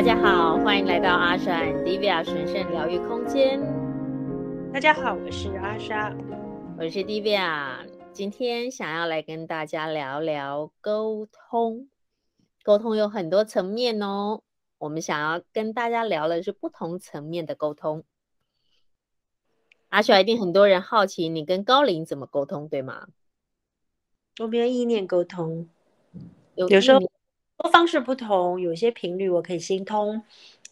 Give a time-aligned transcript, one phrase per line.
[0.00, 3.60] 大家好，欢迎来到阿莎 and Divya 神圣疗愈空间。
[4.72, 6.16] 大家好，我是阿莎，
[6.78, 7.86] 我是 Divya。
[8.10, 11.90] 今天想要来跟大家聊聊沟通。
[12.62, 14.40] 沟通有很多层面哦，
[14.78, 18.02] 我们想要跟大家聊的是不同层面的沟通。
[19.90, 23.08] 阿莎，一定很多人好奇你跟高龄怎么沟通，对吗？
[24.38, 25.68] 我们用意念沟通，
[26.54, 27.00] 有有时候
[27.68, 30.22] 方式不同，有些频率我可以心通，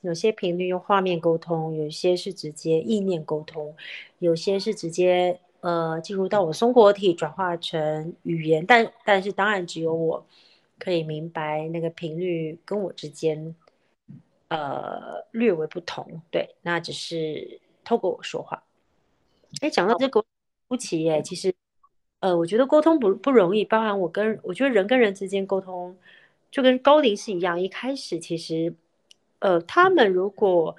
[0.01, 3.75] 有些频率用画面沟通，有些是直接意念沟通，
[4.21, 10.27] 有些是直接呃进入到我松果体转化成语言，但但是当然只有我
[10.79, 13.55] 可以明白那个频率跟我之间
[14.49, 18.63] 呃略微不同，对，那只是透过我说话。
[19.61, 20.25] 哎，讲到这个
[20.69, 21.55] 不起耶，其实，
[22.21, 25.97] 呃，我觉得沟通不不容易，包含我跟我觉得人跟人之间沟通，
[26.51, 27.61] 就跟高灵是一样。
[27.61, 28.75] 一开始其实，
[29.39, 30.77] 呃，他们如果，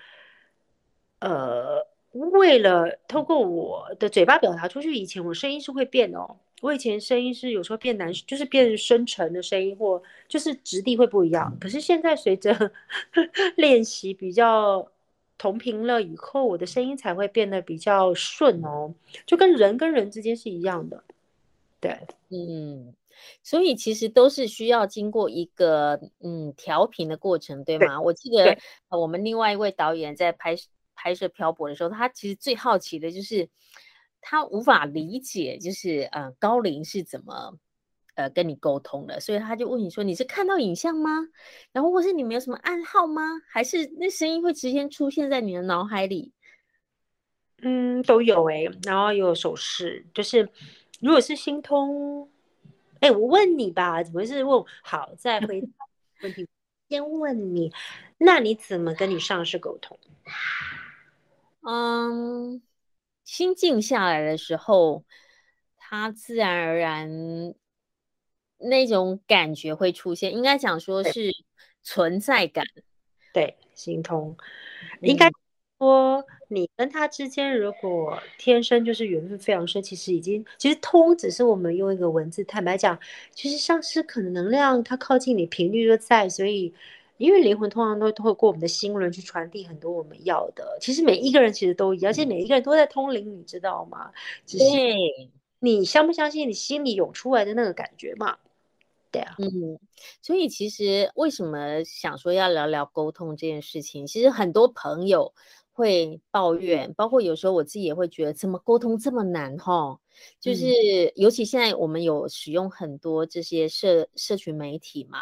[1.20, 11.58] 呃，为了透过我的嘴巴表达出去，以前我声音是会变哦，我以前声音是有时候变难，就是变深沉的声音，或就是质地会不一样。
[11.60, 12.72] 可是现在随着
[13.58, 14.90] 练习比较。
[15.42, 18.94] 同频了以后，我的声音才会变得比较顺哦，
[19.26, 21.02] 就跟人跟人之间是一样的。
[21.80, 22.94] 对，嗯，
[23.44, 27.98] 所以其实都是需要经过一个嗯调频的过程，对吗？
[27.98, 28.58] 对，我记得
[28.90, 30.56] 我们另外一位导演在拍
[30.96, 33.50] 拍摄漂泊的时候，他其实最好奇的就是
[34.22, 37.58] 他无法理解，就是呃高龄是怎么。
[38.16, 41.26] 呃，跟你沟通的，所以他就问你说：“你是看到影像吗？
[41.72, 43.22] 然后或是你没有什么暗号吗？
[43.48, 46.34] 还是那声音会直接出现在你的脑海里？”
[47.64, 50.50] 嗯，都有哎、欸，然后有手势，就是
[51.00, 52.30] 如果是心通，
[53.00, 54.64] 哎，我问你吧，怎么是问？
[54.84, 55.68] 好，再回答
[56.22, 56.48] 问题，
[56.88, 57.74] 先问你，
[58.18, 60.00] 那你怎么跟你上司沟通？
[61.62, 62.62] 嗯，
[63.24, 65.04] 心静下来的时候，
[65.78, 67.56] 他自然而然。
[68.62, 71.32] 那种感觉会出现，应该讲说是
[71.82, 72.66] 存在感，
[73.32, 74.36] 对，对，心通。
[75.00, 75.32] 应该
[75.80, 82.44] 说你跟他之间，如果天生就是缘分非常深，其实已经其实通，只是我们用一个文字。
[82.44, 83.00] 坦白讲，
[83.34, 86.74] 其实上师可能能量它靠近你频率就在，所以
[87.18, 90.78] 因为灵魂通常都透过我们的心轮去传递很多我们要的。
[90.82, 94.12] 其实每一个人其实都一样，而且每一个人都在通灵，你知道吗？
[94.46, 94.66] 只是
[95.60, 98.38] 你相不相信你心里涌出来的那个感觉嘛？
[99.12, 99.80] 对啊，嗯，
[100.22, 104.06] 所以其实为什么想说要聊聊沟通这件事情？
[104.06, 105.34] 其实很多朋友
[105.80, 109.98] 会抱怨，包括有时候我自己也会觉得，怎么沟通这么难哈？
[110.42, 110.68] 就是
[111.16, 115.22] 尤其现在我们有使用很多这些社社群媒体嘛，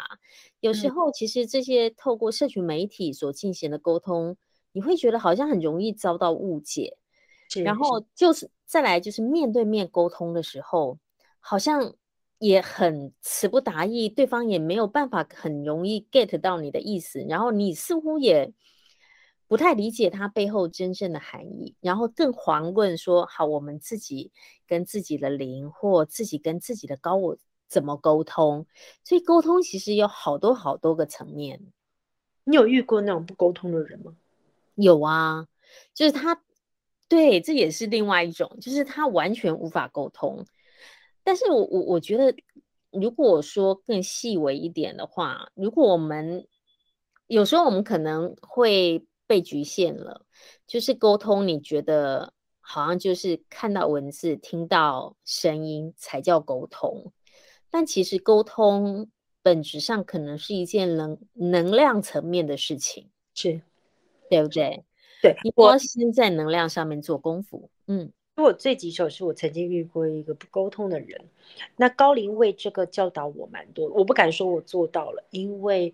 [0.58, 4.36] 有时候其实这些透过社群媒体所进行的沟通，
[4.72, 6.96] 你会觉得好像很容易遭到误解，
[7.64, 10.98] 然后就是再来就是面对面沟通的时候，
[11.38, 11.94] 好像。
[12.40, 18.52] 也很词不达意，对方也没有办法很容易 get 到你的意思，然后你似乎也
[19.48, 24.30] 不太理解它背后真正的含义，然后更遑论说好，我们自己
[24.66, 27.36] 跟自己的灵或自己跟自己的高我
[27.66, 28.66] 怎么沟通？
[29.02, 31.60] 所以沟通其实有好多好多个层面。
[32.44, 34.14] 你有遇过那种不沟通的人吗？
[34.74, 35.48] 有啊，
[35.92, 36.42] 就是他，
[37.08, 40.46] 对，这也是另外一种，就是他完全无法沟通。
[41.24, 42.34] 但是我我我觉得，
[42.90, 46.46] 如果说更细微一点的话，如果我们
[47.26, 50.26] 有时候我们可能会被局限了，
[50.66, 57.12] 就是沟通，你觉得好像就是看到文字、听到声音才叫沟通，
[57.70, 59.08] 但其实沟通
[59.42, 63.60] 本质上可能是一件能能量层面的事情，是，
[64.28, 64.82] 对不对？
[65.22, 68.10] 对，你要先在能量上面做功夫，嗯。
[68.36, 71.28] 我最棘手是我曾经遇过一个不沟通的人，
[71.74, 75.92] 那高龄为这个教导我蛮多，我不敢说我做到了，因为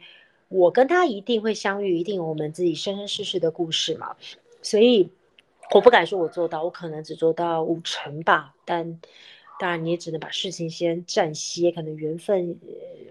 [0.54, 4.14] 我跟他一定会相遇，一定有我们自己生生世世的故事嘛，
[4.62, 5.10] 所以
[5.72, 9.00] 我不敢说我做到，我可能只做到五成吧，但
[9.58, 12.56] 当然你也只能把事情先暂歇，可能缘分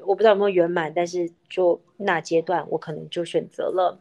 [0.05, 3.99] 我不知道有没有圆满，但是就那阶段我可能就选择了。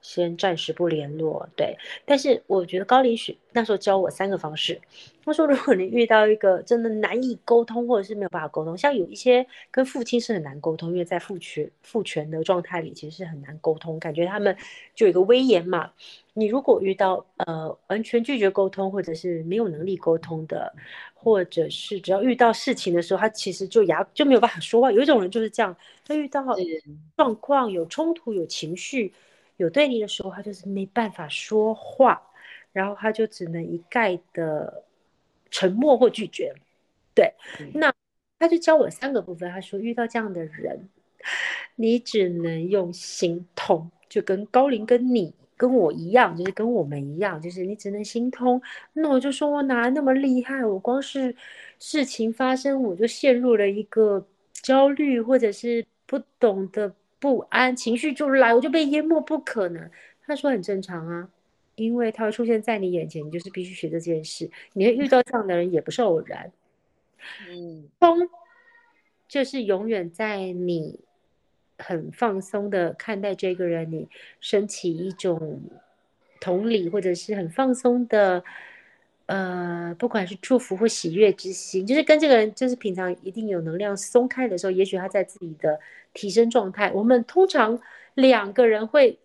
[0.00, 1.76] 先暂时不联络，对。
[2.04, 4.80] 但是我觉得高林许那时候教我三个方式。
[5.24, 14.56] 他说，如果你遇到一个真的难以沟通，或者是没有办法沟通，像有一些跟父亲是很难沟通，因为在父权父权的状态里，其实是很难沟通，感觉他们
[14.94, 15.90] 就有一个威严嘛。
[16.32, 20.72] 你如果遇到呃完全拒绝沟通，或者是没有能力沟通的，
[21.12, 24.90] 或者是只要遇到事情的时候，他其实就牙就没有办法说话。
[24.90, 26.42] 有一种人就是这样，他遇到
[27.16, 29.12] 状况有冲突有情绪。
[29.58, 32.22] 有对立的时候，他就是没办法说话，
[32.72, 34.82] 然后他就只能一概的
[35.50, 36.54] 沉默或拒绝。
[37.14, 37.92] 对，嗯、那
[38.38, 40.88] 他就教我三个部分，他说遇到这样的人，
[41.76, 45.34] 你只能用心通，就跟高龄跟你。
[45.58, 48.62] 跟我一样，就是跟我们一样，就是你只能心通。
[48.92, 50.64] 那我就说我哪那么厉害？
[50.64, 51.34] 我光是
[51.80, 59.20] 事情发生，我就陷入了一个焦虑，或者是不懂的不安情绪就来，我就被淹没。
[59.20, 59.90] 不可能，
[60.26, 61.28] 他说很正常啊，
[61.74, 64.50] 因为他会出现在你眼前，你就是必须学这件事。
[64.72, 66.50] 你会遇到这样的人，也不是偶然。
[67.48, 68.28] 嗯，通
[69.28, 71.00] 就是永远在你。
[71.80, 74.08] 很放松的看待这个人，你
[74.40, 75.60] 升起一种
[76.40, 78.42] 同理，或者是很放松的，
[79.26, 85.78] 呃，不管是祝福或喜悦之心，就是跟这个人，就是平常一定有能量松开的时候，也许他在自己的
[86.18, 86.90] 提升状态。
[86.92, 87.78] 我们通常
[88.14, 89.18] 两个人会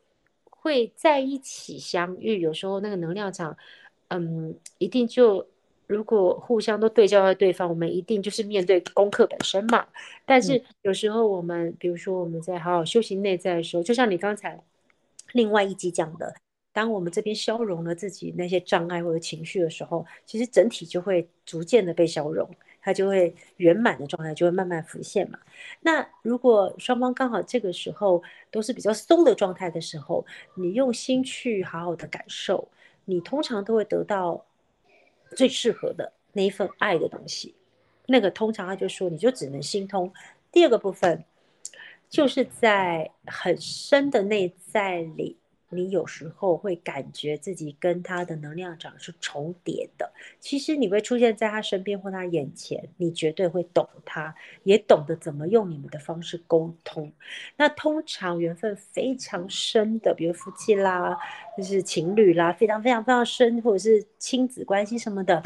[0.49, 3.57] 会在一起相遇，有时候那个能量场，
[4.09, 5.47] 嗯，一定就。
[5.85, 9.85] 如果互相都对焦在对方，我们一定就是面对功课本身嘛。
[10.25, 14.57] 但是有时候我们，嗯、比如说我们在好好修行内在的时候，就像你刚才
[15.33, 16.33] 另外一集讲的，
[16.71, 22.49] 当我们这边消融了自己那些障碍或者情绪的时候，其实整体就会逐渐的被消融，
[22.83, 25.39] 它就会圆满的状态就会慢慢浮现嘛。
[25.81, 28.21] 那如果双方刚好这个时候
[28.51, 32.67] 都是比较松的状态的时候，你用心去好好的感受，
[33.05, 34.45] 你通常都会得到。
[35.35, 37.55] 最适合的那一份爱的东西，
[38.05, 40.13] 那个通常他就说，你就只能心通。
[40.51, 41.25] 第二个部分，
[42.07, 45.35] 就是在很深的内在里。
[45.73, 54.33] 你有时候会感觉自己跟他的能量场是重叠的，其实你会出现在他身边或他眼前，你绝对会懂他，
[54.63, 57.11] 也懂得怎么用你们的方式沟通。
[57.57, 61.17] 那通常缘分非常深的，比如夫妻啦，
[61.57, 65.41] 就是情侣啦，非常非常非常深，或者是亲子关系什么的，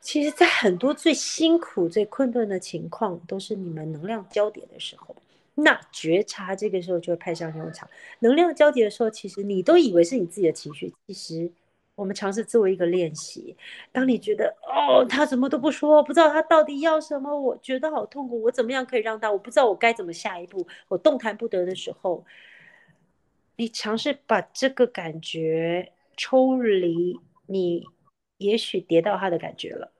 [0.00, 5.14] 其实，在很多最辛苦、最困顿的情况，都是你们能量交叠的时候。
[5.62, 7.88] 那觉察这个时候就会派上用场。
[8.20, 10.92] 能量交叠的时候，其实你都以为是你自己的情绪。
[11.06, 11.50] 其实
[11.94, 13.56] 我们尝试做一个练习。
[13.92, 19.30] 当你觉得哦，他什么都不说，不知道他到底要什么，我觉得好痛苦，我怎么样可以让他？
[19.30, 22.24] 我不知道我该怎么下一步，我动弹不得的时候，
[23.56, 27.84] 你尝试把这个感觉抽离，你
[28.38, 29.92] 也许跌到他的感觉了。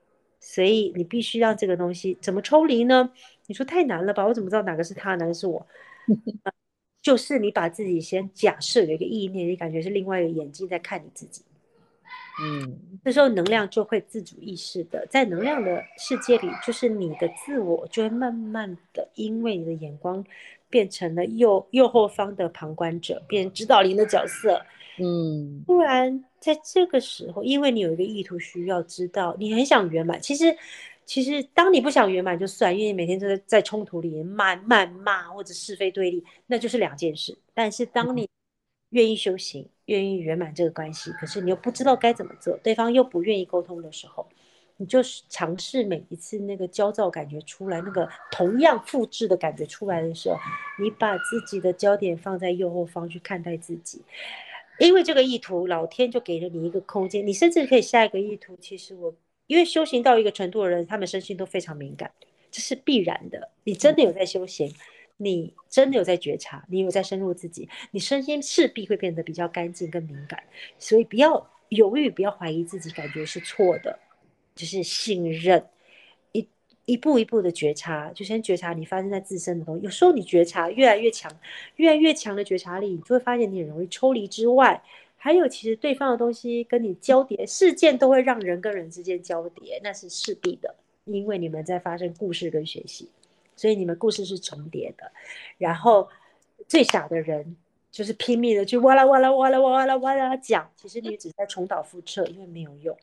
[0.43, 3.11] 所以你必须让这个东西怎么抽离呢？
[3.51, 4.25] 你说太难了吧？
[4.25, 5.67] 我怎么知道哪个是他，哪个是我？
[7.03, 11.43] 就是你把自己先假设有一个意念，你感觉是另外一个眼睛在看你自己。
[12.41, 20.25] 嗯，这时候能量就会自主意识的在能量的世界里，就是你的自我就会慢慢的，因为你的眼光
[20.69, 24.65] 变成了右右后方的旁观者，变成指导灵的角色。
[24.97, 30.21] 嗯，不然在这个时候，因为你有一个意图需要知道，你很想圆满。
[30.21, 30.55] 其实，
[31.11, 37.37] 其实当你不想圆满就算，因为你每天都在在冲突里面谩谩骂或者是非对立，那就是两件事。
[37.53, 38.29] 但是当你
[38.91, 44.25] 愿意修行，愿意圆满这个关系，可是你又不知道该怎么做，对方又不愿意沟通的时候，
[44.77, 50.37] 你就是尝试每一次那个焦躁感觉出来，那个同样复制的感觉出来的时候，
[50.81, 54.01] 你把自己的焦点放在右后方去看待自己。
[54.79, 58.57] 因为这个意图，老天就给了你一个空间，你甚至可以下一个意图。
[58.61, 59.13] 其实我，
[59.51, 62.09] 因为修行到一个程度的人，他们身心都非常敏感，
[62.49, 63.49] 这是必然的。
[63.65, 64.73] 你真的有在修行，
[65.17, 70.41] 你真的有在觉察，你有在深入自己，你身心势必会变得比较干净跟敏感。
[70.79, 73.99] 所以不要犹豫，不要怀疑自己，感觉是错的，
[74.55, 75.65] 就是信任。
[76.85, 79.83] 一步一步的觉察，就先觉察你发生在自身的东西。
[79.83, 81.31] 有时候你觉察越来越强，
[81.75, 84.81] 越来越强的觉察力，你就会发现你很容易抽离之外，
[85.23, 90.73] 还有其实对方的东西跟你交叠，事件都会让人跟人之间交叠，那是势必的，
[91.05, 93.07] 因为你们在发生故事跟学习，
[93.55, 95.11] 所以你们故事是重叠的。
[95.59, 96.09] 然后
[96.67, 97.55] 最傻的人
[97.91, 102.97] 就是拼命的去哇啦哇啦哇啦哇啦哇啦哇啦讲，其实你只在重蹈覆辙，因为没有用。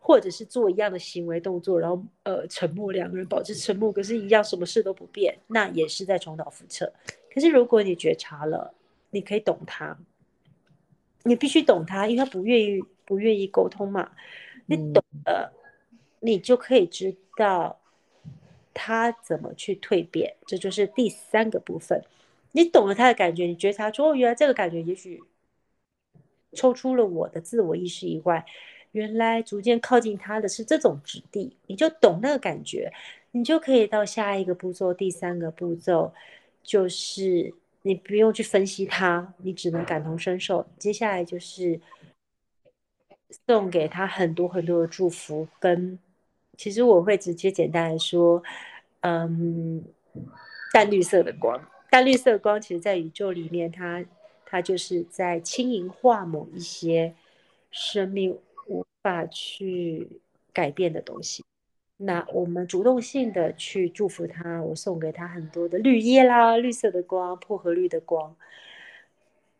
[0.00, 6.90] 或者是做一样的行为动作，然后呃沉默，两个人保持沉默，可是一样什么事都不变，那也是在重蹈覆辙。
[7.32, 8.72] 可是如果你觉察了，
[9.10, 9.98] 你可以懂他，
[11.24, 14.10] 你必须懂他，因为他不愿意不愿意沟通嘛。
[14.66, 15.52] 你懂了，
[16.20, 17.80] 你就可以知道
[18.72, 22.04] 他怎么去蜕变，这就是第三个部分。
[22.52, 25.22] 你懂了他的感觉，你觉察出，哦，原来这个感觉也许
[26.52, 28.44] 抽出了我的自我意识以外。
[28.92, 32.90] 原来逐渐靠近他的是这种质地，你就懂那个感觉，
[33.32, 34.94] 你就可以到下一个步骤。
[34.94, 36.14] 第三个步骤
[36.62, 37.52] 就是
[37.88, 40.68] 你不用去分析它，你只能感同身受。
[40.78, 41.80] 接下来就是
[43.46, 45.98] 送给他很多很多的祝福，跟
[46.58, 48.42] 其实我会直接简单的说，
[49.00, 49.82] 嗯，
[50.70, 51.58] 淡绿色的光，
[51.90, 54.04] 淡绿色的光，其实在宇宙里面，它
[54.44, 57.14] 它就是在轻盈化某一些
[57.70, 60.20] 生命无法去
[60.52, 61.42] 改变的东西。
[62.00, 68.36] 那我们主动性的去祝福他，我送给他很多的绿叶啦，绿色的光，薄荷绿的光。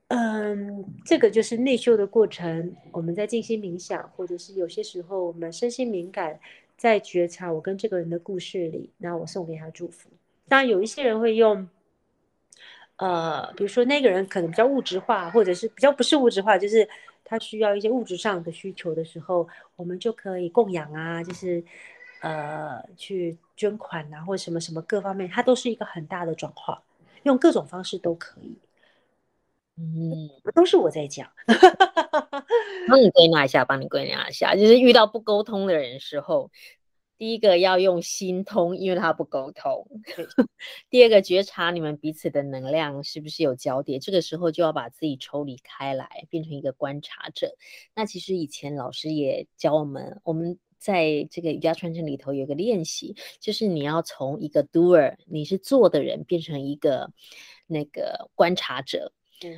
[0.07, 2.76] 嗯，这个就是内修的过程。
[2.92, 6.38] 我们在静心冥想，或者是有些时候我们身心敏感，
[6.76, 10.09] 在觉察我跟这个人的故事里，那我送给他祝福。
[10.47, 11.68] 当然，有一些人会用，
[12.99, 16.88] 呃，比如说那个人可能比较物质化，或者是比较不是物质化，就是
[17.25, 21.64] 他需要一些物质上的需求的时候，我们就可以供养啊，就是。
[22.21, 26.83] 呃，去捐款啊，或者什么什么各方面，它都是一个很大的转化，
[27.23, 28.59] 用各种方式都可以。
[29.77, 31.31] 嗯，都是我在讲。
[32.89, 36.51] 帮你归纳一下，帮你归纳一下，就是遇到不沟通的人时候，
[37.17, 39.87] 第一个要用心通，因为他不沟通。
[40.91, 47.55] 第二个觉察你们彼此的能量是不是有交叠，这个时候就要把自己抽离开来，变成一个观察者。
[47.95, 50.59] 那其实以前老师也教我们，我们。
[50.79, 57.13] 在这个瑜伽传承里头有个练习，就是你要从一个 doer，你是做的人，变成一个
[57.67, 59.13] 那个观察者，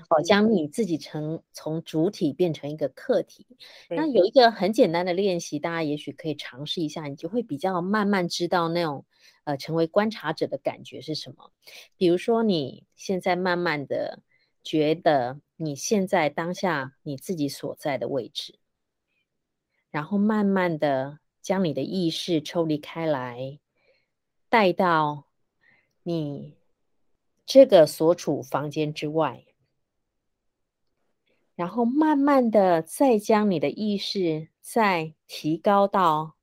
[0.08, 3.46] 哦，将你自己成从主体变成一个客体。
[3.88, 9.04] 那有一个很简单的练习，大家也许可以尝试一下，你就会比较慢慢知道那种
[9.44, 11.52] 呃成为观察者的感觉是什么。
[11.96, 14.22] 比如说你现在慢慢的
[14.62, 18.59] 觉得你现在当下你自己所在的位置。
[19.90, 23.58] 然后慢慢的将你的意识抽离开来，
[24.48, 25.24] 带到
[26.02, 26.56] 你
[27.44, 29.44] 这个所处房间之外，
[31.56, 36.36] 然后慢慢的再将你的意识再提高到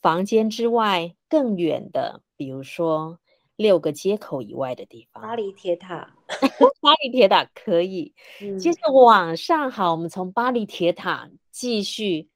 [0.00, 3.20] 房间之外更远的，比如说
[3.56, 5.22] 六个街口以外的地方。
[5.22, 6.16] 巴黎铁塔，
[6.80, 8.14] 巴黎铁塔可以。
[8.40, 12.30] 嗯、接着往上，好，我们从巴黎铁塔继续。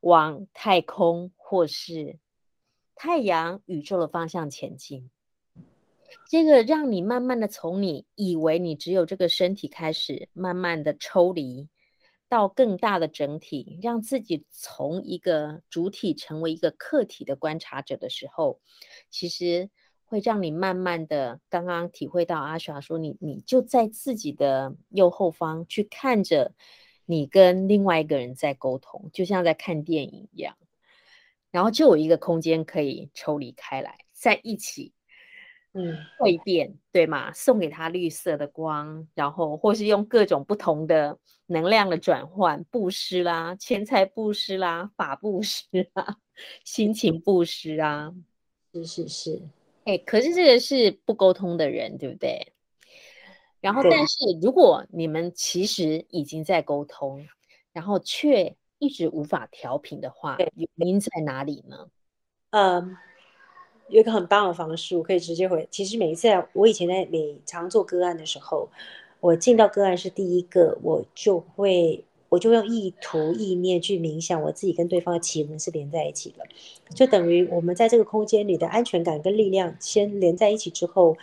[0.00, 2.18] 往太空或是
[2.94, 5.10] 太阳、宇宙的方向前进，
[6.28, 11.68] 这个让你慢慢的从你以为你只有这个身体开始，慢慢的抽离
[12.28, 18.60] 到更大的整体，让自己从一个主体成为一个客体的观察者的时候，
[19.10, 19.68] 其实
[20.04, 26.54] 会让你慢慢的刚刚体会到阿莎说，你你就在自己的右后方去看着。
[27.10, 30.58] 你跟另外一个人在沟通，就像在看电影一样，
[31.50, 34.92] 然后就有一个空间可以抽离开来，在一起，
[35.72, 37.32] 嗯，蜕变，对吗？
[37.32, 46.18] 送给他绿色的光，然后或是用各种不同的能量的转换，布施啦，钱财布施啦，法布施啦，
[46.62, 48.14] 心情布施啊，
[48.74, 49.42] 是是是，
[49.84, 52.52] 哎，可是这个是不沟通的人，对不对？
[53.60, 57.26] 然后，但是如果你们其实已经在沟通，
[57.72, 61.88] 然后却一直无法调频的话，原因在哪里呢？
[62.50, 62.96] 嗯，
[63.88, 65.66] 有一个很棒的方式，我可以直接回。
[65.72, 68.68] 其实每一次我以前在每常做个案的时候，
[69.18, 76.46] 我进到个案是第一个，我就会我就用意图意念去冥想，我自己跟对方的奇轮是连在一起的，
[76.94, 81.16] 就等于我们在这个空间里的安全感跟力量先连在一起之后。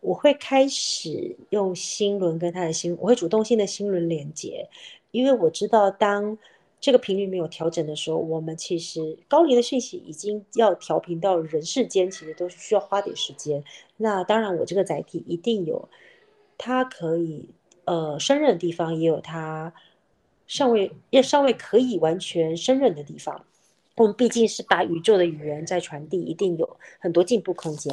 [0.00, 4.68] 我会开始用心轮跟他的心，我会主动性的心轮连接，
[5.10, 6.38] 因为我知道当
[6.80, 13.64] 这个频率没有调整的时候，我们其实高龄的讯息已经要调频到人世间，其实都需要花点时间。
[13.96, 15.88] 那当然，我这个载体一定有
[16.56, 17.48] 它可以
[17.84, 19.74] 呃胜任的地方，也有它
[20.46, 23.44] 尚未也尚未可以完全胜任的地方。
[23.98, 27.92] 我们毕竟是把宇宙的语言在传递，一定有很多进步空间。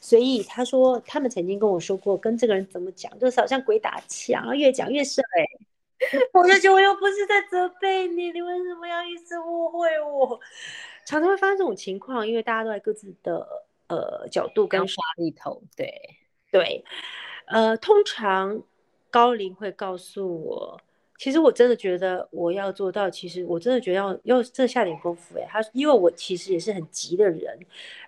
[0.00, 5.24] 所以他说，他们曾经跟我说过，跟这个人怎么讲，就是好像鬼打墙，越讲越深。
[5.36, 5.44] 哎，
[6.32, 10.38] 我就觉得我又不是在责备你，你为什么要一直误会我？
[11.04, 13.46] 常常会发生这种情况，因为大家都在各自的
[13.88, 15.60] 呃角度跟刷里头。
[15.76, 15.92] 对
[16.52, 16.84] 对，
[17.46, 18.62] 呃，通常
[19.10, 20.80] 高龄会告诉我。
[21.20, 25.46] 其实我真的觉得我要做到，其实我真的觉得要要这下点功夫哎。
[25.50, 27.58] 他因为我其实也是很急的人，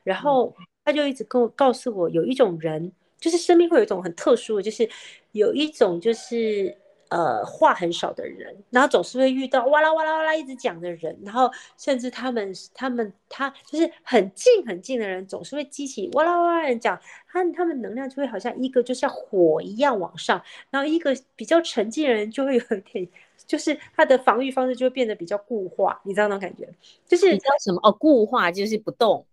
[0.02, 2.90] 然后他就一直跟我告诉我，有一种人
[3.21, 4.88] 就是生命会有一种很特殊的，就是
[5.33, 6.75] 有一种就是
[7.12, 23.07] 呃，话很少的人，然后总是会遇到哇啦哇啦哇啦一直讲的人，然后甚至他们他们他就是很近很近的人，总是会激起哇啦哇啦人讲，他他们能量就会好像一个就像火一样往上，然后一个比较沉静的人就会有点，
[23.47, 26.66] 就是他的防御方式就会变得比较固化，你知道那种感觉？
[27.07, 27.92] 就是你知道什么哦？
[27.92, 29.26] 固化就是不动。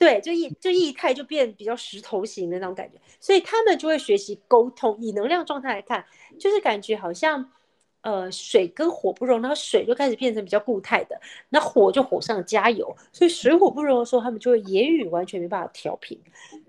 [0.00, 4.96] 对，就一就液态就变比较石头型的那种感觉，所以他们就会学习沟通。
[4.98, 6.02] 以能量状态来看，
[6.38, 7.52] 就是感觉好像，
[8.00, 12.96] 呃，水跟火不容，然后水就开始变成比较固态的，那火就火上加油。
[13.12, 16.18] 所以水火不容的时候，他们就会言语完全没办法调频。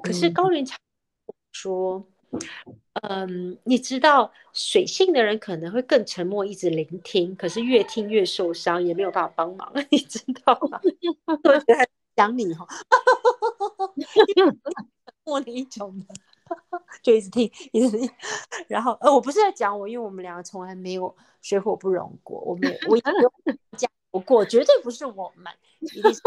[0.04, 0.68] 可是高灵
[1.54, 2.06] 说，
[3.04, 10.82] 嗯，你知道水性的人可能会更沉默，一直聆听，可是越听越受伤，也没有办法帮忙， 你知道吗？
[11.46, 12.01] 我觉得。
[12.22, 12.68] 讲你哈，
[15.24, 16.06] 我的一种的，
[17.02, 18.08] 就一直听，一直听。
[18.68, 23.34] 然后呃，我不是在讲我，因为我们两个从来没有水火不容过，我没有，我也有
[23.76, 23.90] 讲
[24.24, 26.22] 过，绝对不是我们，一定是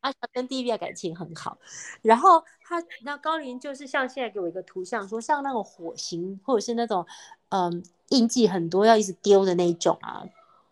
[0.00, 1.56] 阿莎跟 Divya 感情很好。
[2.02, 7.06] 然后他那高林就是像现在给我一个图像，说像那种火星或者是那种
[7.48, 10.22] 嗯印记很多要一直丢的那一种啊，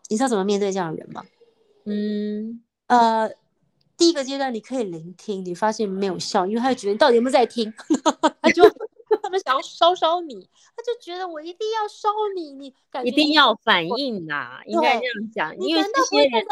[0.09, 1.25] 你知道怎么面对这样的人吗？
[1.85, 3.31] 嗯呃。
[3.97, 7.73] 第一个阶段你可以聆听，你发现没有效，因为他就觉得你到底有没有在听，
[8.41, 8.63] 他就
[9.23, 12.73] 他们想要烧烧你，他就觉得我一定要烧你，你
[13.03, 16.45] 一定要反应啊，应该这样讲，因为这些人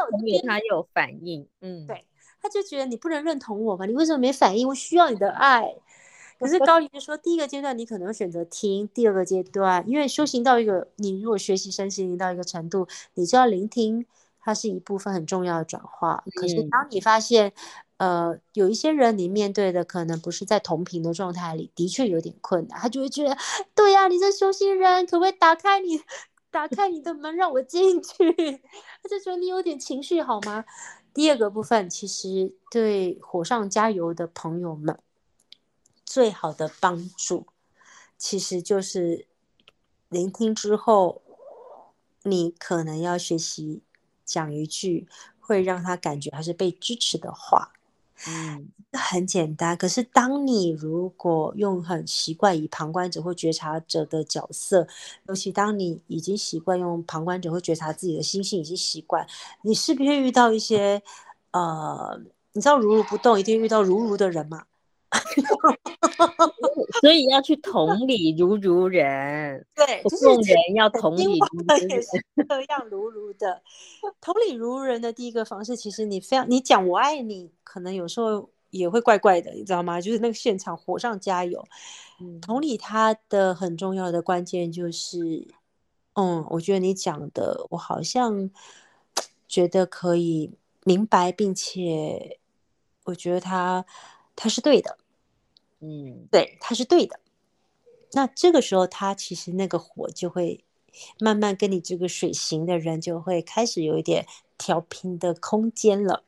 [0.48, 2.06] 他有反应，嗯，对，
[2.42, 3.86] 他就觉得你不能认同我吗？
[3.86, 4.68] 你为什么没反应？
[4.68, 5.76] 我需要你的爱。
[6.40, 14.06] 可是高灵就说，第一个阶段你可能会选择听，第二个阶段，因为修行到一个，你如果学习身心灵到一个程度，你就要聆听。
[14.46, 17.54] 它是一部分很重要的转化，可是当你发现，
[17.96, 23.38] 嗯、呃，有一些人你面对的可能不是在同频的状态里，的确有点困难，他就会觉得，
[23.74, 26.02] 对呀、啊，你这修行人，可不可以打开你，
[26.52, 28.34] 打开你的门，让我进去？
[29.02, 30.66] 他就觉得你有点情绪好吗？
[31.14, 35.00] 第二个部分，其实对火上加油的朋友们，
[36.06, 37.48] 最好的帮助，
[38.18, 39.26] 其实就是
[40.10, 41.22] 聆听之后，
[42.24, 43.82] 你可能要学习。
[44.26, 45.08] 讲一句
[45.40, 47.72] 会让他感觉他是被支持的话，
[48.28, 49.76] 嗯，很简单。
[49.76, 54.88] 可是当你如果用很习惯以旁观者或觉察者的角色，
[55.28, 59.28] 尤其当你已经习惯用旁观者或觉察自己的心性，已经习惯，
[59.64, 61.02] 你势必会遇到一些，
[61.52, 62.22] 呃，
[62.54, 64.64] 你知道如如不动，一定遇到如如的人嘛。
[67.02, 71.90] 所以要去同理如如人， 对，就是人要同理如如人，
[72.48, 73.62] 这样如如的
[74.22, 80.00] 同理如如人的第一个方式，其实你非常你讲我爱你，可能有时候也会怪怪的，你知道吗？
[80.00, 81.64] 就是那个现场火上加油，
[82.20, 85.48] 嗯，同理他的很重要的关键就是，
[86.14, 88.50] 嗯，我觉得你讲的，我好像
[89.48, 90.52] 觉得可以
[90.84, 92.40] 明白，并且
[93.06, 93.86] 我觉得他
[94.36, 94.98] 他是对的。
[95.86, 97.20] 嗯，对，他是对的。
[98.14, 100.64] 那这个时候，他其实那个火就会
[101.20, 104.26] 慢慢跟你这个水型的人就会开始有一点
[104.58, 106.24] 调频的空间了。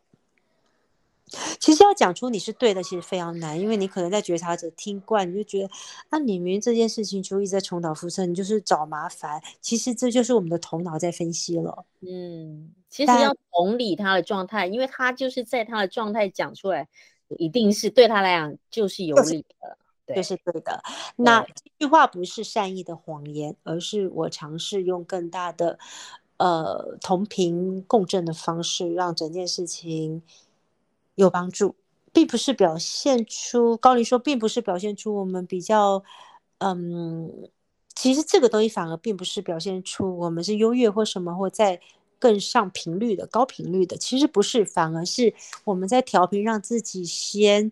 [1.59, 5.69] 其实要讲出你是对的，其实非常难，因为你可能在觉察者听惯，你就觉得
[6.09, 9.41] 啊，你明明这件事情就一直在重蹈覆辙，你就是找麻烦。
[9.61, 11.85] 其实这就是我们的头脑在分析了。
[12.01, 16.89] 嗯，其实要同理他的状态，因为他就是在他的状态讲出来。
[17.37, 20.81] 一定是对他来讲就是有理的，对，就是对的。
[21.15, 25.77] 那这句话不是善意的谎言，而是我尝试用更大的
[26.37, 30.21] 呃同频共振的方式，让整件事情
[31.15, 31.75] 有帮助，
[32.11, 36.03] 并不是表现出高林说，并不是表现出我们比较
[36.59, 37.49] 嗯，
[37.93, 41.79] 其实这个东西反而并不是表现出我们是优越或什么或在。
[42.19, 47.71] 更上频率的高频率的，其实不是，反而是我们在调频，让自己先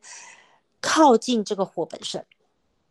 [0.82, 2.26] 靠近这个火本身。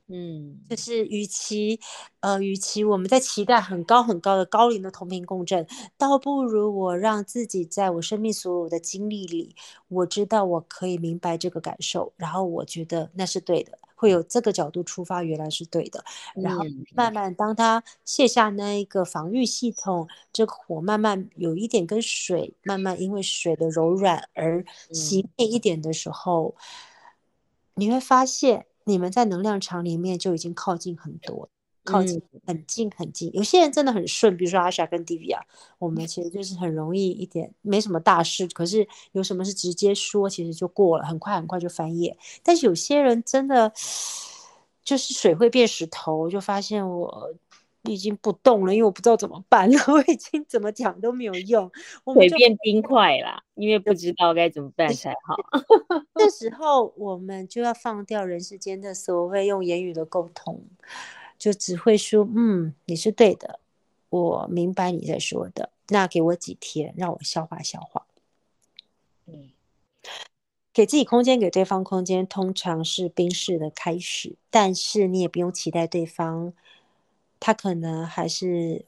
[0.09, 1.81] 嗯，就是与其
[2.21, 9.55] 呃，与其我们在期待很高很高的高龄的同频共振，倒不如我让自己在我生命所有的经历里，
[9.89, 13.79] 我知道我可以明白这个感受，然后我觉得那是对的。
[14.03, 16.05] 会有这个角度出发，原来是对的。
[16.35, 26.57] 然后慢慢，当他卸下那一个防御系统，这个火慢慢有一点跟水慢慢因为水的柔软而熄灭一点的时候，
[27.77, 31.49] 你会发现你们在能量场里面就已经靠近很多。
[31.85, 35.45] 靠近很近很近，有些人真的很顺，比如说阿莎跟迪比亚
[35.79, 38.47] 我们其实就是很容易一点，没什么大事。
[38.49, 42.17] 可是有什么是直接说，其实就过了，很快很快就翻页。
[42.43, 43.73] 但是有些人真的
[44.85, 47.35] 就是水会变石头，就发现我
[47.85, 51.69] 已经不动了，因为我不知道怎么办了， 我已经怎么讲都没有用，
[52.05, 55.35] 我们变冰块啦，因为不知道该怎么办才好。
[56.15, 60.63] 这时候我们就要放掉人世间的所谓用言语的沟通，
[61.43, 63.59] 就只会说，嗯，你是对的，
[64.11, 68.07] 我明白你在说的，那给我几天让我消化消化。
[69.27, 69.51] 嗯，
[70.73, 76.53] 给自己空间，给对方空间，通常是冰释的开始，但是你也不用期待对方。
[77.41, 78.85] 他可能还是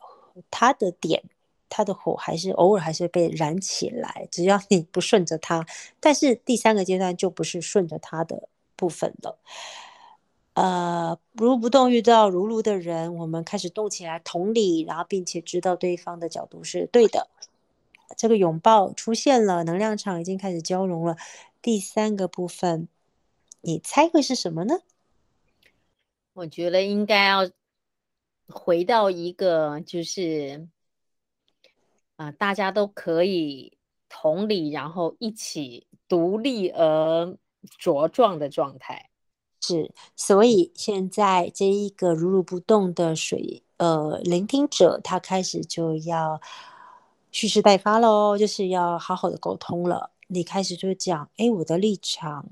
[0.49, 1.25] 他的点，
[1.69, 5.67] 他的火还是偶尔还是被燃起来，只要你不顺着他。
[5.99, 9.37] 但是第三个阶段就不是顺着他的部分了。
[10.55, 17.29] 呃，如不动遇到如如的人，我们开始动起来，同理，然后并且知道对方的角度是对的。
[18.17, 21.17] 这个拥抱出现了，能量场已经开始交融了。
[21.61, 22.89] 第三个部分，
[23.61, 24.81] 你猜会是什么呢？
[26.33, 27.51] 我觉得应该要。
[28.47, 30.69] 回到一个就是
[32.17, 33.79] 啊、大家都可以
[34.11, 37.39] 同理，然后一起独立而
[37.81, 39.09] 茁壮的状态。
[39.67, 46.41] 是，所以现在这一个如如不动的水呃聆听者，他开始就要
[47.31, 50.11] 蓄势待发喽，就是要好好的沟通了。
[50.27, 52.47] 你开始就讲，哎，我的立场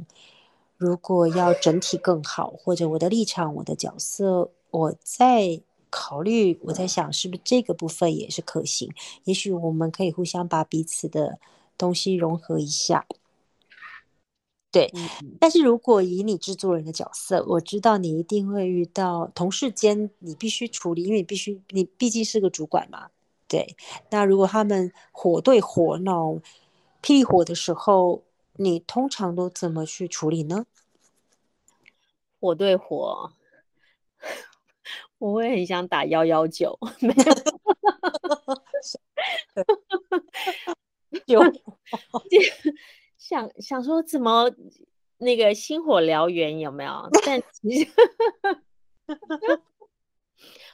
[0.76, 5.60] 如果要整体更好，或者我的立场、我的角色，我在。
[5.94, 8.90] 考虑，我在想是不是这个部分也是可行？
[9.24, 11.38] 也许我们可以互相把彼此的
[11.76, 13.04] 东西融合一下。
[14.72, 23.10] 对，嗯、但是如果以你制作人的角色，我知道你一定会遇到同事间你必须处理，因为你必须，你毕竟是个主管嘛。
[23.46, 23.76] 对，
[24.10, 26.40] 那如果他们火对火闹、
[27.02, 28.22] 霹雳火的时候，
[28.56, 30.64] 你通常都怎么去处理呢？
[32.40, 33.32] 火对火。
[35.18, 37.14] 我会很想打幺幺九，没
[41.26, 41.42] 有 有
[43.22, 44.50] 想想说怎么
[45.18, 47.08] 那个星火燎原有没有？
[47.24, 47.90] 但 其实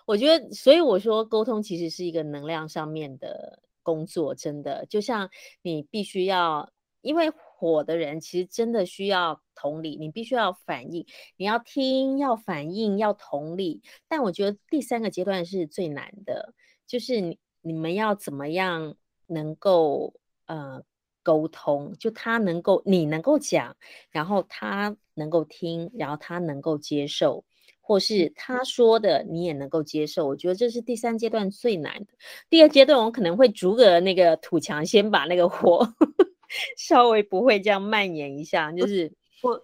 [0.06, 5.28] 我觉得，所以我说沟通其实是一个能量上面的工作，真的就像
[5.60, 7.30] 你必须要，因为。
[7.60, 11.04] 火的人其实真的需要同理，你必须要反应，
[11.36, 13.82] 你要听，要反应，要同理。
[14.06, 16.54] 但我觉得第三个阶段是最难的，
[16.86, 18.94] 就是你你们要怎么样
[19.26, 20.14] 能够
[20.46, 20.84] 呃
[21.28, 23.76] 沟通，就他能够你能够讲，
[24.10, 27.44] 然后他能够听，然后他能够接受，
[27.82, 30.26] 或是他说的你也能够接受。
[30.26, 32.06] 我觉得这是第三阶段最难的。
[32.48, 35.86] 第二阶段我可能会逐个那个土墙，先把那个火。
[36.78, 39.12] 稍微不会这样蔓延一下，就是
[39.42, 39.60] 我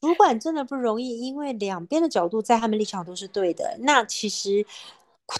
[0.00, 3.76] 主管真的不容易，因为两边的角度在他们立场都是对的。
[3.80, 4.64] 那其实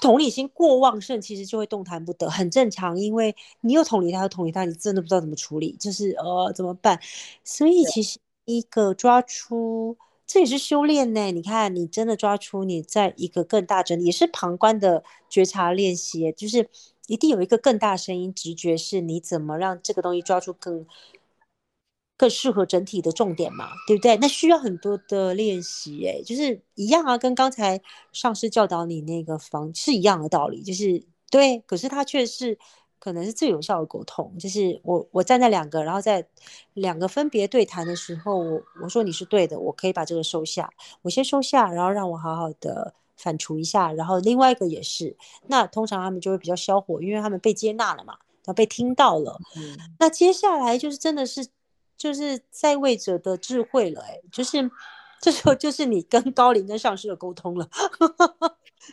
[0.00, 2.98] 同理心过旺盛，其实就会动弹不得，很正常。
[2.98, 7.00] 因为你又同理他，又同理他，你真的不知道怎么处理，就是呃怎么办？
[7.44, 9.96] 所以其实一个抓出，
[10.26, 11.32] 这也是修炼呢。
[11.32, 16.68] 你看，你真的抓出你在一个更大整理，也是旁观的觉察练习，就是。
[17.08, 20.84] 一定有一个更大声音，直觉是你怎么让这个东西抓住更
[22.18, 24.14] 更适合整体的重点嘛，对不对？
[24.18, 27.80] 那需要很多的练习，哎，就是一样啊，跟刚才
[28.12, 32.58] 上师教导你那个方是一样的道理，就是对，可是它却是
[32.98, 36.26] 可能是最有效的沟通，就是我我站在两个，然后在
[36.74, 40.68] 两个分别对谈的时候，我我说你是对的，我可以把这个收下，
[41.02, 42.94] 我先收下，然后让我好好的。
[43.20, 45.16] 反刍一下，然后另外一个也是，
[45.48, 49.36] 那通常他们就会比较消火，因为他们被接纳了嘛，然后被听到了。
[49.56, 51.44] 嗯，那接下来就是真的是
[51.98, 54.70] 就是在位者的智慧了，哎，就是
[55.20, 57.68] 这时候就是你跟高龄跟上司的沟通了。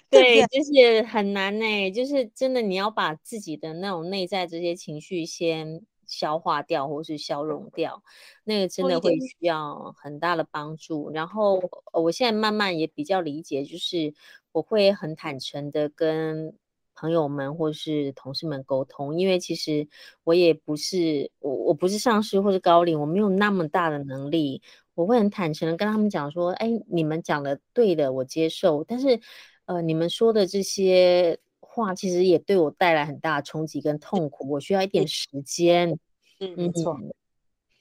[0.10, 5.86] 对，就是很难呢，就是真的你要把自己的那种内在这些情绪先。
[6.08, 8.04] 消化掉或是消融掉，
[8.44, 11.10] 那个真的会需要很大的帮助。
[11.10, 11.60] 然后
[11.94, 14.13] 我现在慢慢也比较理解，就是
[14.52, 16.56] 我会很坦诚的跟
[16.95, 19.88] 朋友们或是同事们沟通，因为其实
[20.23, 24.62] 我也不是我我不是上司或是高龄，我没有那么大的能力。
[24.93, 28.84] 我会很坦诚的跟他们讲说，哎，你们讲的对的，我接受。
[28.84, 29.19] 但是
[29.65, 31.39] 呃，你们说的这些。
[31.60, 35.99] 话其实也对我带来很大的冲击跟痛苦，我需要一点时间。
[36.39, 36.97] 嗯，没错，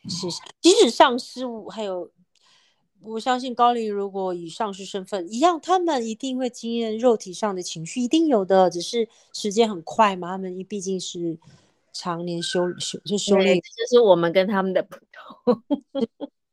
[0.09, 0.27] 是
[0.61, 2.11] 即使上司还有，
[3.07, 10.29] 我相信高龄如果以上师身份一样，他们一定会经验肉体上的情绪，一定有的，只是时间很快嘛。
[10.29, 11.38] 他们毕竟是
[11.93, 14.97] 常年修修就修炼，这是我们跟他们的不
[15.43, 15.62] 同。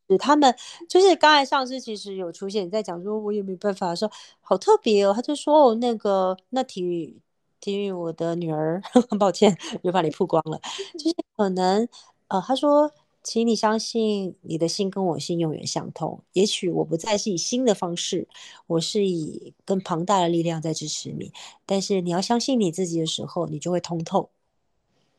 [0.20, 0.54] 他们
[0.90, 4.12] 就是刚才上次其实有出现在讲说，我也没办法说
[4.42, 5.14] 好特别哦。
[5.16, 7.18] 他就说哦，那个那体育
[7.62, 10.60] 体育，我的女儿，很 抱歉又把你曝光了，
[11.00, 11.88] 就是可能
[12.28, 12.92] 呃，他说，
[13.24, 16.24] 请你相信你的心跟我心永远相通。
[16.34, 18.28] 也许我不再是以新的方式，
[18.68, 21.32] 我是以更庞大的力量在支持你，
[21.66, 24.30] 但是你要相信你自己的时候，你就会通透。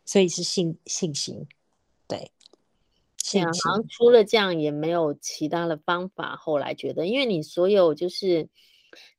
[0.04, 1.46] 所以是信信心，
[2.08, 2.30] 对。
[3.44, 6.34] 好像除了这样也没有其他的方法。
[6.34, 8.48] 后来觉得，因为你所有就是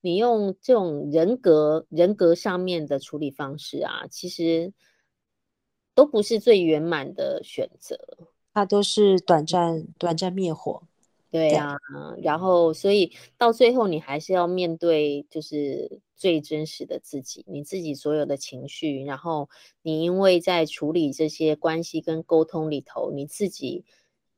[0.01, 4.73] 你用这种人格人格上面的处理方式啊，其实
[5.95, 7.97] 都不是最圆满的选择，
[8.53, 10.83] 它都是短暂短暂灭火。
[11.31, 11.75] 对啊，
[12.13, 19.49] 对，然后所以到最后你还是要面对就是最真实的自己，你自己所有的情绪，然后
[19.81, 23.83] 你因为在处理这些关系跟沟通里头，你自己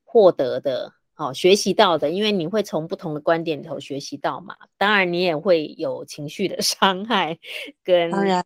[0.05, 7.37] 获得的，好、哦、学习到的，因为你会从不同的观点里头学习到嘛，当然你也会有情绪的 伤害，
[7.83, 8.41] 跟当然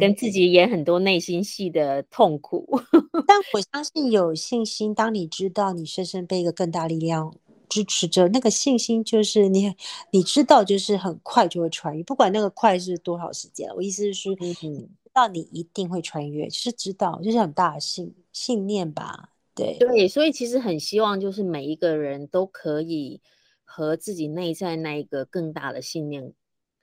[0.00, 2.66] 跟自己演很多内心戏的痛苦，
[3.26, 7.34] 但我相信有信心，当你知道你深深被一个更大力量。
[7.68, 9.72] 支持着那个信心，就是你，
[10.10, 13.72] 你知道，就是很快就会穿越，不管那个快是多少时间。
[13.76, 19.28] 我意思是说，嗯，知道你一定会穿越，就是知道，就是很大的信信念吧。
[19.54, 23.20] 对对，所以其实很希望，就是每一个人都可以
[23.62, 26.32] 和自己内在那一个更大的信念，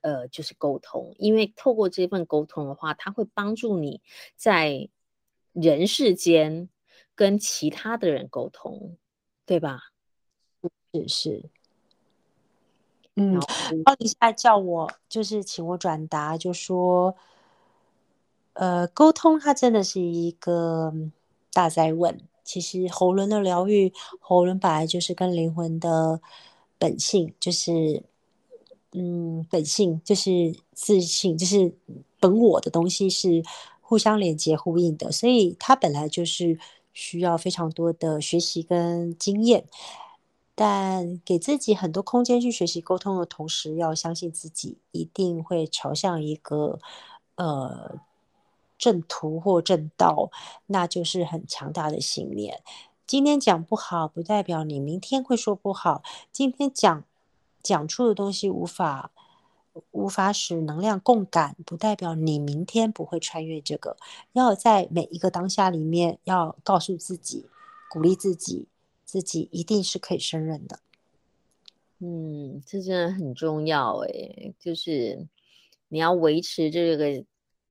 [0.07, 3.99] 呃，就是沟通，因为透过这份沟通的话，它会帮助你
[4.37, 4.87] 在
[5.51, 6.69] 人世间
[7.13, 8.95] 跟其他的人沟通，
[9.45, 9.91] 对吧？
[10.93, 11.49] 是是，
[13.15, 13.41] 嗯，然
[13.85, 17.13] 后你现在叫我就是请我转达，就说，
[18.53, 20.93] 呃，沟通它真的是一个
[21.51, 22.17] 大灾问。
[22.45, 23.91] 其实喉轮的疗愈，
[24.21, 26.21] 喉轮本来就是跟灵魂的
[26.77, 28.01] 本性，就是，
[28.99, 31.71] 嗯，本性就是自信，就是
[32.19, 33.43] 本我的东西是
[33.79, 36.57] 互相连接呼应的，所以它本来就是
[36.93, 39.65] 需要非常多的学习跟经验。
[40.55, 46.79] 但给自己很多空间去学习沟通的同时，要相信自己一定会朝向一个
[47.35, 47.99] 呃
[48.79, 50.31] 正途或正道，
[50.65, 52.63] 那就是很强大的信念。
[53.05, 56.01] 今天讲不好，不代表你明天会说不好。
[56.31, 57.03] 今天讲
[57.67, 59.11] 讲出的东西无法
[59.91, 63.97] 无法使能量共感，不代表你明天不会穿越这个。
[64.33, 67.45] 要在每一个当下里面，要告诉自己，
[67.89, 68.67] 鼓励自己。
[69.07, 70.79] 自己一定是可以胜任的，
[71.99, 75.25] 嗯，这真的很重要诶，就是
[75.87, 77.23] 你要维持这个，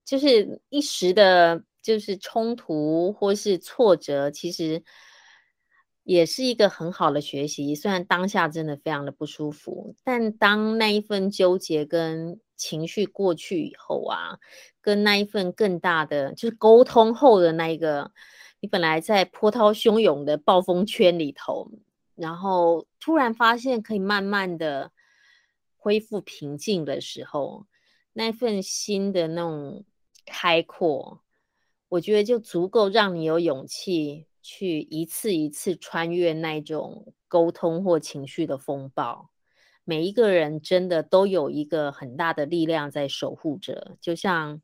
[0.02, 4.82] 就是一时的，就是冲突或是挫折，其实
[6.06, 7.74] 也是一个很好的学习。
[7.74, 14.38] 虽然当下真的非常的不舒服，但当那一份纠结跟情绪过去以后啊，
[14.80, 18.12] 跟那一份更大的，就是沟通后的那一个。
[18.60, 21.70] 你本来在波涛汹涌的暴风圈里头，
[22.14, 24.92] 然后突然发现可以慢慢的
[25.76, 27.66] 恢复平静的时候，
[28.12, 29.84] 那份新的那种
[30.24, 31.20] 开阔，
[31.88, 39.30] 我觉得就足够让你有勇气去一次一次穿越那种沟通或情绪的风暴。
[39.84, 44.62] 每一个人真的都有一个很大的力量在守护着，就像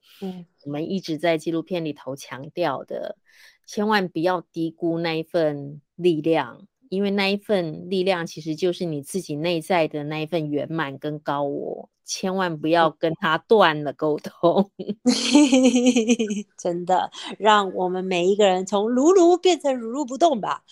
[0.65, 3.17] 我们一直在纪录片里头强调的。
[3.65, 11.89] 千万不要低估那一份力量，因为那一份力量其实就是你自己内在的那一份圆满跟高我。
[12.05, 14.71] 千万不要跟他断了沟通，
[16.59, 20.65] 真的，让我们每一个人从如如变成如如不动吧。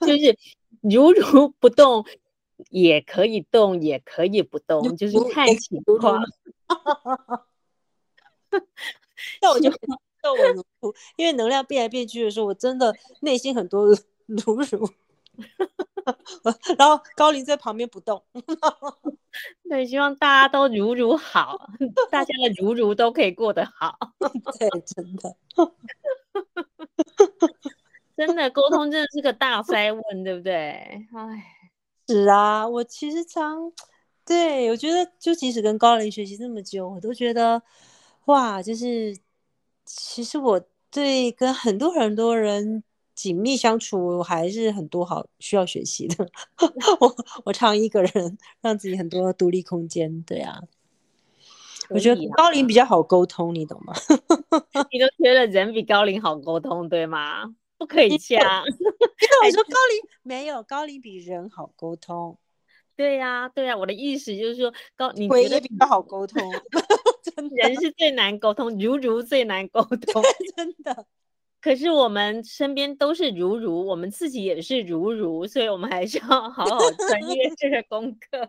[0.00, 0.38] 就是
[0.80, 2.06] 如如不动，
[2.70, 6.22] 也可以动，也可以不动，就是看情况。
[9.42, 9.70] 那我就。
[10.28, 13.86] 我如如，因为能量变来变去的时候，我真的内心很多
[14.26, 14.88] 如如。
[16.78, 18.22] 然后高林在旁边不动。
[19.68, 21.68] 对，希望大家都如如好，
[22.10, 23.98] 大家的如如都可以过得好。
[24.58, 25.36] 对，真的，
[28.16, 30.52] 真的沟通真的是个大哉问，对不对？
[30.52, 31.44] 哎，
[32.08, 33.72] 是啊，我其实常
[34.24, 37.62] 对我觉得，就即使跟高林学习这么久，我都觉得
[38.26, 39.18] 哇，就是。
[39.88, 40.60] 其实我
[40.90, 42.82] 对跟很多很多人
[43.16, 46.28] 紧密相处，我还是很多好需要学习的。
[47.00, 50.62] 我我常一个人让自己很多独立空间，对啊。
[51.88, 53.94] 我觉得高龄比较好沟通，你懂吗？
[54.92, 57.54] 你都觉得人比高龄好沟通，对吗？
[57.78, 58.64] 不可以这样。
[58.66, 62.36] 因为我说高龄没有高龄比人好沟通。
[62.96, 66.42] 对呀、啊，对呀、啊，我的意思就是说，高你觉得比较好沟通，
[67.22, 70.22] 真的人是最难沟通，如如最难沟通，
[70.56, 71.06] 真的。
[71.66, 78.48] 可是我们身边都是如如，我们自己也是如如，所以我们还是要好好穿越 这个功课。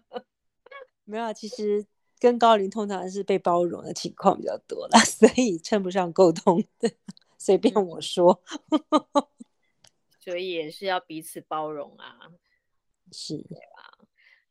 [1.04, 1.84] 没有，其实
[2.20, 6.92] 跟高龄通常是被包容的情况比较多了， 所以称不上沟通的，
[7.40, 8.40] 随便我说。
[10.20, 12.30] 所以也是要彼此包容啊，
[13.12, 13.44] 是。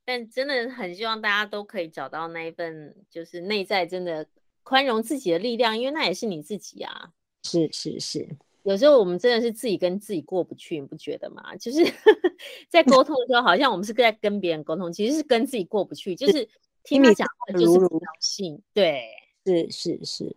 [0.05, 4.27] 但真的很希望大家都可以找到那一份，就是内在真的
[4.65, 7.13] 宽容自己的力量，因为那也是你自己啊。
[7.45, 8.29] 是是是，
[8.67, 11.55] 有时候我们真的是自己跟自己过不去，你不觉得吗？
[11.57, 11.79] 就是
[12.69, 16.49] 在沟通的时候，好像我们是在跟别人沟通，其实是跟自己过不去，就是
[16.83, 18.61] 听你讲话就是不高兴。
[18.75, 19.05] 对，
[19.45, 20.37] 是是是。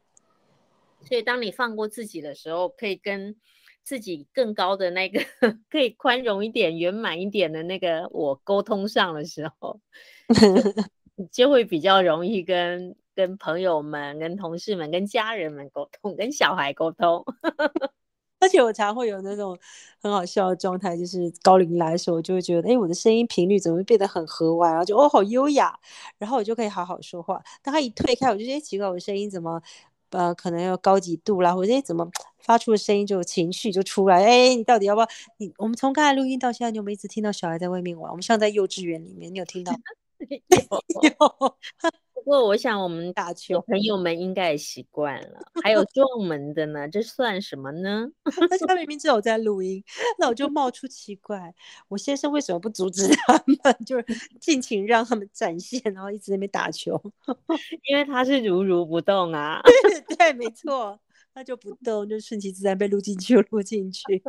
[1.03, 3.35] 所以当你放过自己的时候，可以跟。
[3.81, 5.19] 自己更高的那个
[5.67, 9.79] 可以宽容一点、圆满一点的那个我沟通上的时候，
[11.17, 17.25] 就，就会比较容易跟跟朋友们、跟同事们、跟家人们沟通，跟小孩沟通。
[18.39, 19.57] 而且我常会有那种
[20.01, 25.77] 很好笑的状态，就是高龄来的时候，我就会觉得，哎，我的声音频率怎么会变得很和缓，然后就哦好优雅，
[26.17, 27.41] 然后我就可以好好说话。
[27.61, 29.61] 当他一退开，我就觉得奇怪，我的声音怎么？
[30.11, 34.23] 呃，可能要高几度啦，或者怎么发出的声音就有情绪就出来。
[34.25, 35.07] 哎，你到底要不要？
[35.37, 38.09] 你我们从刚才录音到现在，你有没有一直听到小孩在外面玩？
[38.09, 39.71] 我们像在幼稚园里面，你有听到？
[40.27, 41.57] 有。
[42.19, 45.39] 不过我想我们打球朋友们应该也习惯了。
[45.63, 48.07] 还有撞门的呢，这算什么呢？
[48.49, 49.81] 但是他明明知道我在录音，
[50.19, 51.55] 那我就冒出奇怪，
[51.87, 53.57] 我先生为什么不阻止他们？
[53.85, 54.05] 就是
[54.39, 57.01] 尽情让他们展现，然后一直在那边打球。
[57.89, 59.61] 因为他是如如不动啊。
[59.63, 60.99] 对 对，没错，
[61.33, 64.21] 他就不动，就顺其自然被录进去，录进去。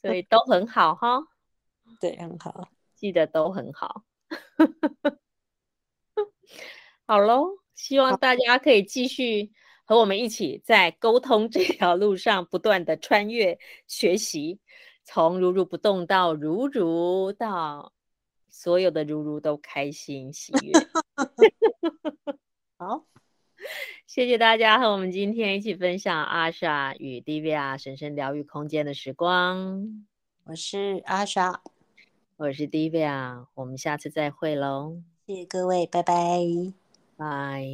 [0.00, 1.20] 所以都很好哈。
[2.00, 4.04] 对，很好，记得都很好。
[7.06, 9.50] 好喽，希望大家可以继续
[9.84, 14.60] 和我们一起在沟通这条路上不断的穿越学习，
[15.04, 17.92] 从如如不动到如如，到
[18.48, 20.72] 所有的如如都开心喜悦。
[22.78, 23.06] 好，
[24.06, 30.06] 谢谢大家和我们今天一起分享阿莎与 Divya 神圣疗愈空间的时光。
[30.44, 31.62] 我是阿莎，
[32.40, 35.02] 我是 Divya，我们下次再会喽。
[35.26, 36.14] 谢谢各位，拜拜。
[37.14, 37.66] 拜。